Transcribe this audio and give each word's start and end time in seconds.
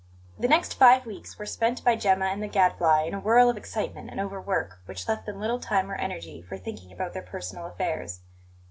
THE 0.39 0.47
next 0.47 0.79
five 0.79 1.05
weeks 1.05 1.37
were 1.37 1.45
spent 1.45 1.83
by 1.83 1.95
Gemma 1.95 2.25
and 2.25 2.41
the 2.41 2.47
Gadfly 2.47 3.03
in 3.03 3.13
a 3.13 3.19
whirl 3.19 3.51
of 3.51 3.55
excitement 3.55 4.09
and 4.09 4.19
overwork 4.19 4.79
which 4.87 5.07
left 5.07 5.27
them 5.27 5.39
little 5.39 5.59
time 5.59 5.91
or 5.91 5.95
energy 5.95 6.41
for 6.41 6.57
thinking 6.57 6.91
about 6.91 7.13
their 7.13 7.21
personal 7.21 7.67
affairs. 7.67 8.21